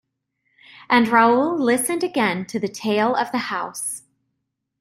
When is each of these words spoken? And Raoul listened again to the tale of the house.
And 0.89 1.07
Raoul 1.09 1.55
listened 1.59 2.03
again 2.03 2.47
to 2.47 2.59
the 2.59 2.67
tale 2.67 3.13
of 3.13 3.31
the 3.31 3.37
house. 3.53 4.01